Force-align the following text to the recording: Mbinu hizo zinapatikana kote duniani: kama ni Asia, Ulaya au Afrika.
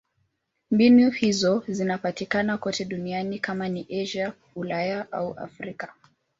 Mbinu 0.71 1.09
hizo 1.11 1.63
zinapatikana 1.67 2.57
kote 2.57 2.85
duniani: 2.85 3.39
kama 3.39 3.69
ni 3.69 3.87
Asia, 4.01 4.33
Ulaya 4.55 5.11
au 5.11 5.33
Afrika. 5.39 5.93